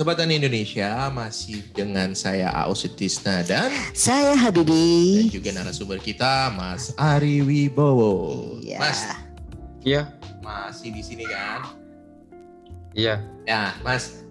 Sobat 0.00 0.16
Tani 0.16 0.40
Indonesia 0.40 1.12
masih 1.12 1.60
dengan 1.76 2.16
saya 2.16 2.48
Aus 2.64 2.88
Sutisna 2.88 3.44
dan 3.44 3.68
Saya 3.92 4.32
Habibi. 4.32 5.28
dan 5.28 5.28
juga 5.28 5.52
narasumber 5.52 6.00
kita 6.00 6.48
Mas 6.56 6.96
Ari 6.96 7.44
Wibowo. 7.44 8.56
Iya. 8.64 8.80
Mas, 8.80 9.00
Iya, 9.84 10.08
masih 10.40 10.96
di 10.96 11.04
sini 11.04 11.28
kan? 11.28 11.76
iya. 12.96 13.20
Ya, 13.44 13.76
Mas. 13.84 14.24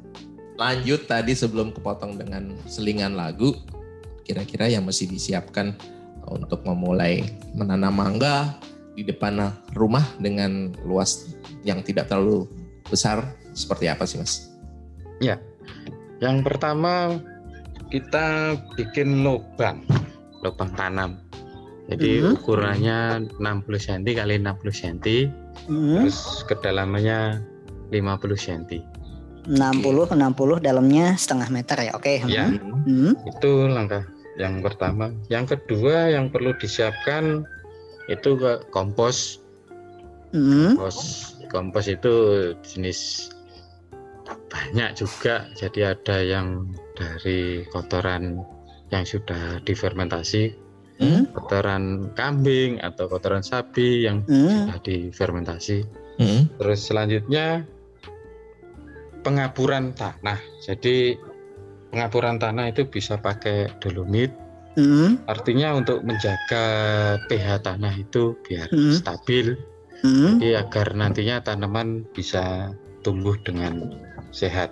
Lanjut 0.58 1.06
tadi 1.06 1.38
sebelum 1.38 1.70
kepotong 1.70 2.18
dengan 2.18 2.58
selingan 2.66 3.14
lagu, 3.14 3.54
kira-kira 4.26 4.74
yang 4.74 4.90
mesti 4.90 5.06
disiapkan 5.06 5.78
untuk 6.34 6.66
memulai 6.66 7.30
menanam 7.54 7.94
mangga 7.94 8.58
di 8.98 9.06
depan 9.06 9.54
rumah 9.78 10.18
dengan 10.18 10.74
luas 10.82 11.30
yang 11.62 11.86
tidak 11.86 12.10
terlalu 12.10 12.50
besar 12.90 13.22
seperti 13.54 13.86
apa 13.86 14.10
sih, 14.10 14.18
Mas? 14.18 14.50
Yang 16.20 16.38
pertama 16.46 17.20
kita 17.90 18.56
bikin 18.76 19.24
lubang, 19.26 19.82
lubang 20.44 20.72
tanam. 20.76 21.20
Jadi 21.90 22.22
Mhm. 22.22 22.32
ukurannya 22.38 22.98
60 23.42 23.82
cm 23.82 24.14
kali 24.14 24.38
60 24.38 24.70
cm, 24.70 25.34
Hmm, 25.66 26.06
terus 26.06 26.46
kedalamannya 26.46 27.42
50 27.90 28.38
cm. 28.38 28.86
60 29.50 30.06
60 30.14 30.62
dalamnya 30.62 31.18
setengah 31.18 31.50
meter 31.50 31.90
ya. 31.90 31.92
Oke. 31.98 32.22
Ya. 32.30 32.54
Hmm. 32.86 33.18
Itu 33.26 33.66
langkah 33.66 34.06
yang 34.38 34.62
pertama. 34.62 35.10
Yang 35.34 35.58
kedua 35.58 36.14
yang 36.14 36.30
perlu 36.30 36.54
disiapkan 36.62 37.42
itu 38.06 38.38
kompos. 38.70 39.42
Hmm. 40.30 40.78
Kompos, 40.78 40.98
kompos 41.50 41.86
itu 41.90 42.14
jenis 42.62 43.34
banyak 44.50 44.98
juga. 44.98 45.50
Jadi 45.56 45.86
ada 45.86 46.18
yang 46.22 46.70
dari 46.98 47.64
kotoran 47.70 48.42
yang 48.90 49.06
sudah 49.06 49.62
difermentasi, 49.64 50.54
Hmm. 51.00 51.30
kotoran 51.32 52.12
kambing 52.18 52.82
atau 52.84 53.08
kotoran 53.08 53.46
sapi 53.46 54.04
yang 54.04 54.26
Hmm. 54.28 54.68
sudah 54.68 54.80
difermentasi. 54.84 55.88
Hmm. 56.20 56.52
Terus 56.60 56.80
selanjutnya 56.84 57.64
pengapuran 59.24 59.96
tanah. 59.96 60.40
Jadi 60.60 61.16
pengapuran 61.94 62.38
tanah 62.38 62.76
itu 62.76 62.84
bisa 62.88 63.16
pakai 63.16 63.72
dolomit. 63.80 64.36
Hmm. 64.76 65.20
Artinya 65.26 65.76
untuk 65.76 66.06
menjaga 66.06 66.64
pH 67.28 67.64
tanah 67.64 67.94
itu 67.96 68.36
biar 68.44 68.68
Hmm. 68.70 68.96
stabil. 68.96 69.56
Hmm. 70.04 70.40
Jadi 70.40 70.56
agar 70.56 70.96
nantinya 70.96 71.44
tanaman 71.44 72.08
bisa 72.16 72.72
tumbuh 73.04 73.36
dengan 73.44 73.96
sehat. 74.32 74.70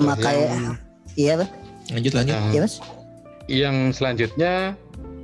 Memakai 0.00 0.48
yang, 0.48 0.64
iya, 1.18 1.32
Pak. 1.36 1.50
Lanjut 1.90 2.12
lanjut. 2.16 2.32
yang, 2.34 2.44
Iya, 2.54 2.60
Mas. 2.64 2.74
yang 3.50 3.76
selanjutnya 3.92 4.54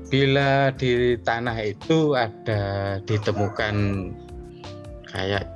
bila 0.06 0.70
di 0.74 1.18
tanah 1.22 1.56
itu 1.62 2.14
ada 2.14 2.62
ditemukan 3.06 3.74
kayak 5.10 5.46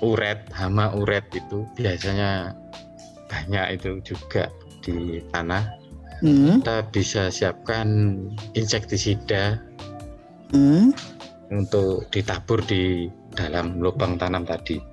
uret, 0.00 0.46
hama 0.54 0.92
uret 0.94 1.24
itu 1.34 1.66
biasanya 1.76 2.54
banyak 3.28 3.80
itu 3.80 3.98
juga 4.04 4.52
di 4.84 5.20
tanah. 5.32 5.64
Hmm. 6.22 6.62
Kita 6.62 6.86
bisa 6.94 7.22
siapkan 7.32 8.14
insektisida 8.54 9.58
Hmm. 10.52 10.92
untuk 11.50 12.06
ditabur 12.12 12.60
di 12.62 13.08
dalam 13.32 13.80
lubang 13.80 14.20
tanam 14.20 14.44
tadi. 14.44 14.91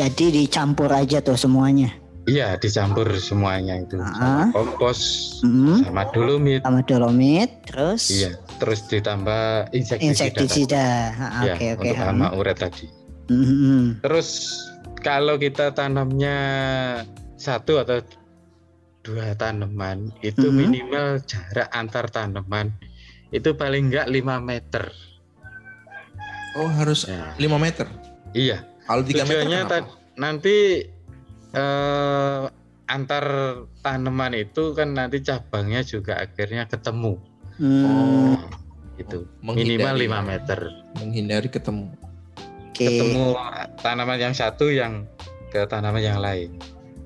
Jadi 0.00 0.32
dicampur 0.32 0.88
aja 0.88 1.20
tuh 1.20 1.36
semuanya. 1.36 1.92
Iya, 2.24 2.56
dicampur 2.56 3.04
semuanya 3.20 3.76
itu 3.76 4.00
Ah. 4.00 4.48
sama 4.48 4.56
kompos, 4.56 5.00
Hmm. 5.44 5.84
sama 5.84 6.08
dolomit. 6.08 6.64
Sama 6.64 6.80
dolomit, 6.80 7.52
terus 7.68 8.08
Iya, 8.08 8.40
terus 8.56 8.88
ditambah 8.88 9.68
insektisida. 9.76 10.08
insektisida. 10.08 10.86
Ah, 11.12 11.44
Ya, 11.44 11.52
Oke, 11.52 11.66
oke. 11.76 11.84
untuk 11.84 11.96
Hmm. 12.00 12.08
hama 12.16 12.28
uret 12.32 12.56
tadi. 12.56 12.86
Hmm, 13.28 13.44
hmm. 13.44 13.84
Terus 14.00 14.28
kalau 15.00 15.36
kita 15.36 15.76
tanamnya 15.76 16.36
satu 17.36 17.84
atau 17.84 18.00
dua 19.00 19.36
tanaman, 19.36 20.08
itu 20.20 20.48
Mhm. 20.48 20.56
minimal 20.56 21.08
jarak 21.24 21.68
antar 21.72 22.08
tanaman 22.08 22.72
itu 23.32 23.52
paling 23.52 23.92
enggak 23.92 24.08
5 24.08 24.40
meter. 24.40 24.88
Oh, 26.56 26.68
harus 26.72 27.04
Ya. 27.04 27.36
5 27.36 27.56
meter. 27.56 27.84
Iya, 28.30 28.62
Kalau 28.90 29.02
3 29.06 29.06
meter 29.06 29.22
tujuannya 29.22 29.60
kenapa? 29.62 29.70
ta- 29.70 29.90
nanti 30.18 30.56
eh, 31.54 32.42
antar 32.90 33.24
tanaman 33.86 34.34
itu 34.34 34.74
kan 34.74 34.98
nanti 34.98 35.22
cabangnya 35.22 35.86
juga 35.86 36.18
akhirnya 36.18 36.66
ketemu. 36.66 37.14
Hmm. 37.62 38.34
Nah, 38.34 38.50
itu 38.98 39.30
minimal 39.46 39.94
5 39.94 40.26
meter. 40.26 40.58
menghindari 40.98 41.46
ketemu. 41.46 41.94
Oke. 42.66 42.82
Ketemu 42.82 43.38
tanaman 43.78 44.18
yang 44.18 44.34
satu 44.34 44.74
yang 44.74 45.06
ke 45.54 45.62
tanaman 45.70 46.02
yang 46.02 46.18
lain. 46.18 46.58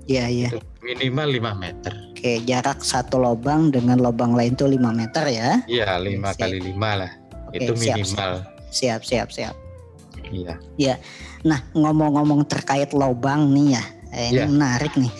Iya, 0.08 0.24
iya. 0.32 0.48
Itu 0.48 0.64
minimal 0.80 1.28
5 1.36 1.52
meter. 1.52 1.92
Oke, 2.16 2.40
jarak 2.48 2.80
satu 2.80 3.20
lubang 3.20 3.68
dengan 3.68 4.00
lubang 4.00 4.32
lain 4.32 4.56
tuh 4.56 4.72
5 4.72 4.80
meter 4.88 5.24
ya. 5.28 5.60
Iya, 5.68 6.00
5 6.00 6.32
Siap. 6.32 6.40
kali 6.40 6.58
5 6.64 7.00
lah. 7.04 7.12
Oke, 7.52 7.60
itu 7.60 7.72
siap, 7.76 7.96
minimal. 8.00 8.32
Siap, 8.72 9.00
siap, 9.04 9.28
siap. 9.28 9.63
Iya. 10.32 10.96
Nah, 11.44 11.60
ngomong-ngomong 11.76 12.48
terkait 12.48 12.92
lubang 12.96 13.52
nih 13.52 13.76
ya, 13.76 13.84
eh, 14.12 14.26
ini 14.32 14.40
Iya. 14.40 14.46
menarik 14.48 14.92
nih. 14.96 15.12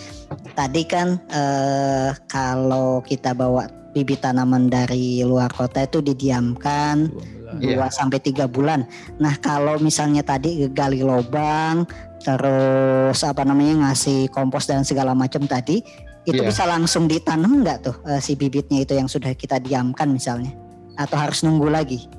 Tadi 0.57 0.81
kan 0.89 1.21
eh, 1.29 2.09
kalau 2.25 3.03
kita 3.05 3.37
bawa 3.37 3.69
bibit 3.93 4.25
tanaman 4.25 4.67
dari 4.67 5.23
luar 5.23 5.47
kota 5.53 5.87
itu 5.87 6.03
didiamkan 6.03 7.07
12. 7.07 7.63
Iya. 7.63 7.87
2 7.87 7.87
sampai 7.93 8.19
3 8.19 8.49
bulan. 8.49 8.83
Nah, 9.21 9.37
kalau 9.39 9.79
misalnya 9.79 10.25
tadi 10.25 10.65
gali 10.73 10.99
lubang 11.05 11.85
terus 12.25 13.21
apa 13.21 13.45
namanya 13.45 13.85
ngasih 13.87 14.33
kompos 14.33 14.65
dan 14.65 14.81
segala 14.81 15.13
macam 15.13 15.45
tadi 15.45 15.85
itu 16.25 16.41
Iya. 16.41 16.49
bisa 16.49 16.65
langsung 16.65 17.05
ditanam 17.05 17.61
nggak 17.61 17.85
tuh 17.85 17.95
eh, 18.09 18.17
si 18.17 18.33
bibitnya 18.33 18.81
itu 18.81 18.97
yang 18.97 19.05
sudah 19.05 19.29
kita 19.37 19.61
diamkan 19.61 20.09
misalnya 20.09 20.49
atau 20.97 21.15
harus 21.21 21.45
nunggu 21.45 21.69
lagi? 21.69 22.09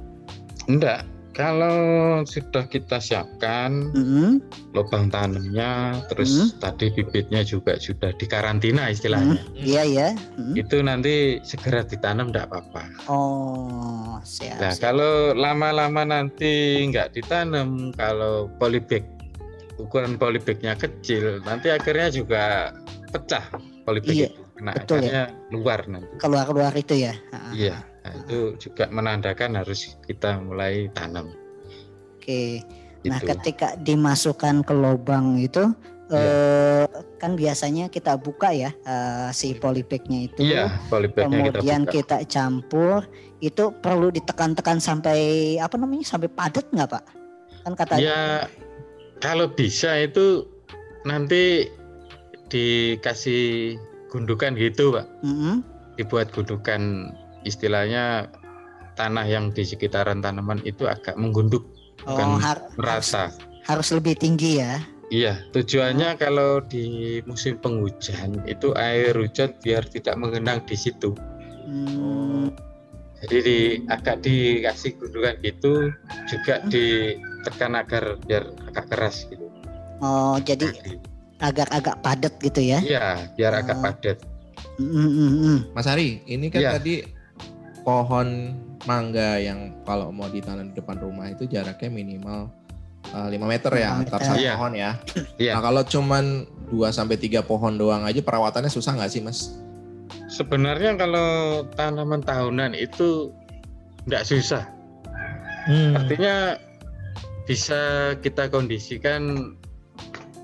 Enggak. 0.71 1.03
Kalau 1.37 1.77
sudah 2.25 2.65
kita 2.65 2.97
siapkan 2.97 3.93
Mm-mm. 3.93 4.41
lubang 4.73 5.13
tanamnya, 5.13 6.01
terus 6.09 6.33
Hmm. 6.33 6.49
tadi 6.57 6.89
bibitnya 6.89 7.45
juga 7.45 7.77
sudah 7.77 8.17
dikarantina 8.17 8.89
istilahnya. 8.89 9.45
Iya 9.53 9.83
ya. 9.85 10.09
Mm. 10.41 10.57
Itu 10.57 10.81
nanti 10.81 11.37
segera 11.45 11.85
ditanam 11.85 12.33
enggak 12.33 12.49
apa-apa. 12.49 12.89
Oh, 13.13 14.17
siap. 14.25 14.57
Nah, 14.57 14.73
siap. 14.73 14.81
kalau 14.81 15.37
lama-lama 15.37 16.09
nanti 16.09 16.81
nggak 16.89 17.13
ditanam, 17.13 17.93
kalau 17.93 18.49
polybag 18.57 19.05
ukuran 19.77 20.17
polybagnya 20.17 20.73
kecil, 20.73 21.45
nanti 21.45 21.69
akhirnya 21.69 22.09
juga 22.09 22.73
pecah 23.13 23.45
polybag 23.85 24.17
Iya, 24.25 24.29
itu. 24.33 24.41
Nah, 24.65 24.73
betul 24.73 25.05
ya. 25.05 25.29
luar 25.53 25.85
nanti. 25.85 26.09
Keluar-keluar 26.17 26.73
itu 26.73 26.97
ya. 26.97 27.13
Iya, 27.53 27.77
nah, 28.06 28.22
itu 28.22 28.55
juga 28.62 28.87
menandakan 28.94 29.59
harus 29.59 29.99
kita 30.06 30.39
mulai 30.39 30.87
tanam. 30.94 31.34
Oke. 32.15 32.62
Nah, 33.06 33.19
Itu. 33.22 33.34
ketika 33.34 33.75
dimasukkan 33.83 34.67
ke 34.67 34.75
lubang 34.75 35.39
itu 35.39 35.75
Iya. 36.06 36.87
eh, 36.87 36.87
kan 37.19 37.34
biasanya 37.34 37.91
kita 37.91 38.15
buka 38.15 38.55
ya 38.55 38.71
eh, 38.71 39.28
si 39.34 39.59
polybagnya 39.59 40.31
itu. 40.31 40.39
Iya, 40.39 40.71
polybagnya 40.87 41.50
kita 41.50 41.59
Kemudian 41.59 41.83
buka. 41.83 41.93
kita, 41.99 42.16
campur, 42.31 42.99
itu 43.43 43.75
perlu 43.83 44.15
ditekan-tekan 44.15 44.78
sampai 44.78 45.19
apa 45.59 45.75
namanya 45.75 46.06
sampai 46.06 46.31
padat 46.31 46.62
nggak 46.71 46.95
pak? 46.95 47.05
Kan 47.66 47.75
kata 47.75 47.99
Ya, 47.99 48.47
kalau 49.19 49.50
bisa 49.50 49.98
itu 49.98 50.47
nanti 51.03 51.66
dikasih 52.47 53.75
gundukan 54.10 54.54
gitu, 54.54 54.95
Pak. 54.95 55.07
Mm-mm. 55.27 55.66
Dibuat 55.98 56.31
gundukan 56.31 57.10
istilahnya 57.47 58.27
tanah 58.95 59.25
yang 59.25 59.54
di 59.54 59.63
sekitaran 59.63 60.19
tanaman 60.19 60.59
itu 60.63 60.84
agak 60.84 61.15
menggunduk, 61.15 61.63
Oh, 62.03 62.13
bukan 62.13 62.43
har- 62.43 62.66
harus, 62.77 62.77
merata. 62.77 63.25
harus 63.65 63.89
lebih 63.91 64.19
tinggi 64.19 64.59
ya. 64.59 64.83
Iya, 65.07 65.39
tujuannya 65.54 66.19
kalau 66.19 66.59
di 66.59 67.19
musim 67.25 67.63
penghujan 67.63 68.43
itu 68.45 68.75
air 68.75 69.15
hujan 69.15 69.54
biar 69.57 69.87
tidak 69.87 70.19
mengenang 70.19 70.66
di 70.66 70.75
situ. 70.75 71.15
Hmm, 71.63 72.51
Jadi 73.16 73.37
di, 73.41 73.59
agak 73.87 74.21
dikasih 74.21 74.98
gundukan 74.98 75.34
gitu 75.41 75.89
juga 76.27 76.60
ditekan 76.66 77.72
agar 77.75 78.19
biar 78.21 78.45
agak 78.66 78.91
keras 78.91 79.25
gitu. 79.31 79.47
Oh, 80.03 80.37
jadi 80.37 80.69
agak-agak 81.39 81.97
padat 82.03 82.34
gitu 82.43 82.60
ya. 82.60 82.78
Iya, 82.83 83.31
biar 83.33 83.53
agak 83.57 83.78
Oh. 83.78 83.83
padat. 83.83 84.19
Mm, 84.77 84.91
mm, 84.91 85.33
mm. 85.33 85.59
Mas 85.72 85.87
Ari, 85.87 86.21
ini 86.27 86.51
kan 86.51 86.60
Iya. 86.60 86.71
tadi 86.77 86.95
pohon 87.86 88.59
mangga 88.83 89.38
yang 89.38 89.78
kalau 89.86 90.10
mau 90.10 90.27
ditanam 90.27 90.68
di 90.68 90.74
depan 90.74 90.98
rumah 90.98 91.30
itu 91.30 91.47
jaraknya 91.47 91.86
minimal 91.86 92.50
eh, 93.06 93.28
5 93.30 93.38
meter 93.38 93.71
ya 93.72 93.91
5 93.94 94.03
antar 94.03 94.21
satu 94.21 94.42
Iya. 94.42 94.53
pohon 94.59 94.72
ya. 94.74 94.91
Iya. 95.38 95.53
Nah 95.54 95.62
kalau 95.62 95.83
cuman 95.86 96.24
2 96.66 96.91
sampai 96.91 97.15
3 97.15 97.47
pohon 97.47 97.78
doang 97.78 98.03
aja 98.03 98.18
perawatannya 98.18 98.66
susah 98.66 98.98
nggak 98.98 99.10
sih, 99.10 99.22
Mas? 99.22 99.54
Sebenarnya 100.27 100.98
kalau 100.98 101.62
tanaman 101.78 102.18
tahunan 102.21 102.74
itu 102.74 103.30
nggak 104.10 104.27
susah. 104.27 104.66
Hmm. 105.71 105.94
Artinya 105.94 106.59
bisa 107.47 107.78
kita 108.18 108.50
kondisikan 108.50 109.54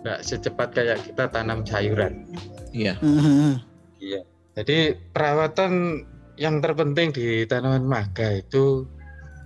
nggak 0.06 0.22
secepat 0.22 0.70
kayak 0.70 0.98
kita 1.02 1.26
tanam 1.26 1.66
sayuran. 1.66 2.30
Iya. 2.70 2.94
Mhm. 3.02 3.58
Iya. 3.98 4.22
Jadi 4.54 4.78
perawatan 5.10 6.02
yang 6.42 6.58
terpenting 6.58 7.14
di 7.14 7.46
tanaman 7.46 7.86
mangga 7.86 8.34
itu 8.34 8.82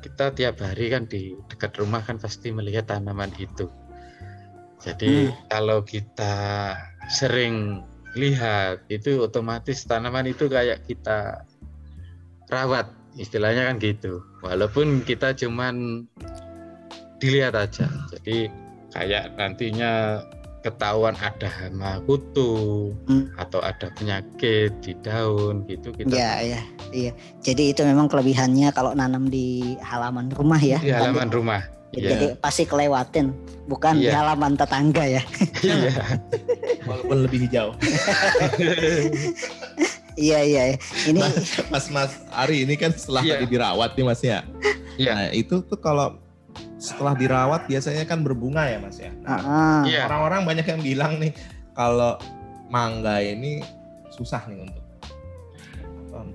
kita 0.00 0.32
tiap 0.32 0.64
hari 0.64 0.88
kan 0.88 1.04
di 1.04 1.36
dekat 1.52 1.76
rumah 1.76 2.00
kan 2.00 2.16
pasti 2.16 2.48
melihat 2.48 2.88
tanaman 2.88 3.28
itu. 3.36 3.68
Jadi 4.80 5.28
kalau 5.52 5.84
kita 5.84 6.72
sering 7.12 7.84
lihat 8.16 8.80
itu 8.88 9.20
otomatis 9.20 9.84
tanaman 9.84 10.24
itu 10.24 10.48
kayak 10.48 10.88
kita 10.88 11.44
rawat 12.48 12.88
istilahnya 13.20 13.68
kan 13.68 13.76
gitu. 13.76 14.24
Walaupun 14.40 15.04
kita 15.04 15.36
cuman 15.36 16.08
dilihat 17.20 17.60
aja. 17.60 17.92
Jadi 18.16 18.48
kayak 18.96 19.36
nantinya 19.36 20.24
ketahuan 20.66 21.14
ada 21.14 21.46
hama 21.46 22.02
kutu 22.02 22.90
Hmm. 23.06 23.30
atau 23.38 23.62
ada 23.62 23.86
penyakit 23.94 24.74
di 24.82 24.98
daun 24.98 25.62
gitu 25.64 25.94
kita 25.94 26.10
Iya, 26.10 26.32
iya, 26.42 26.60
iya. 26.90 27.12
Jadi 27.38 27.70
itu 27.70 27.86
memang 27.86 28.10
kelebihannya 28.10 28.74
kalau 28.74 28.90
nanam 28.92 29.30
di 29.30 29.78
halaman 29.78 30.26
rumah 30.28 30.58
ya. 30.58 30.82
di 30.82 30.90
halaman 30.90 31.30
rumah. 31.30 31.62
Iya. 31.94 32.12
Jadi 32.12 32.26
pasti 32.42 32.66
kelewatin, 32.66 33.30
bukan 33.64 34.02
di 34.02 34.10
Iya. 34.10 34.18
halaman 34.20 34.58
tetangga 34.58 35.06
ya. 35.06 35.22
Iya. 35.62 35.94
Walaupun 36.90 37.16
lebih 37.22 37.46
hijau. 37.46 37.70
Iya, 40.16 40.40
iya. 40.42 40.62
iya. 40.72 40.76
Ini 41.04 41.20
Mas 41.68 41.92
Mas 41.92 42.12
Ari 42.32 42.64
ini 42.64 42.74
kan 42.74 42.88
setelah 42.88 43.20
Iya. 43.20 43.36
tadi 43.36 43.46
dirawat 43.52 43.90
nih 43.94 44.04
Mas 44.04 44.20
ya. 44.24 44.40
Iya. 44.96 45.12
Nah, 45.12 45.28
itu 45.28 45.60
tuh 45.60 45.76
kalau 45.76 46.16
setelah 46.76 47.12
dirawat 47.12 47.64
biasanya 47.64 48.04
kan 48.04 48.20
berbunga 48.20 48.64
ya 48.64 48.78
Mas 48.78 48.96
ya. 48.96 49.08
Nah, 49.20 49.38
Ah, 49.38 49.82
Iya. 49.82 50.04
Orang-orang 50.06 50.44
banyak 50.44 50.66
yang 50.66 50.80
bilang 50.80 51.12
nih 51.16 51.32
kalau 51.72 52.20
mangga 52.66 53.18
ini 53.18 53.64
susah 54.10 54.44
nih 54.44 54.60
untuk 54.62 54.84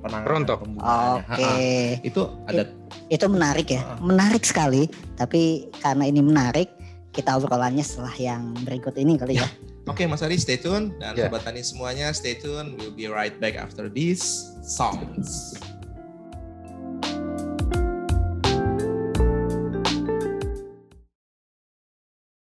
penanganan 0.02 0.28
Rontok. 0.28 0.58
pembungaannya. 0.62 1.20
Oke, 1.20 1.46
Ha-ha. 1.46 2.02
Itu 2.02 2.22
ada 2.46 2.64
itu 3.08 3.26
menarik 3.28 3.68
ya, 3.70 3.82
menarik 3.98 4.42
sekali. 4.42 4.88
Tapi 5.14 5.42
karena 5.78 6.06
ini 6.06 6.22
menarik, 6.22 6.70
kita 7.12 7.36
obrolannya 7.36 7.82
setelah 7.82 8.14
yang 8.16 8.54
berikut 8.62 8.96
ini 8.96 9.18
kali 9.18 9.36
ya. 9.36 9.48
Oke 9.84 10.06
Mas 10.06 10.22
Ari 10.22 10.38
stay 10.38 10.56
tune 10.56 10.94
dan 10.96 11.14
Ya. 11.14 11.26
sobat 11.28 11.42
tani 11.42 11.60
semuanya 11.60 12.14
stay 12.14 12.34
tune. 12.34 12.78
We'll 12.78 12.94
be 12.94 13.06
right 13.06 13.34
back 13.36 13.58
after 13.58 13.90
these 13.90 14.22
songs. 14.64 15.58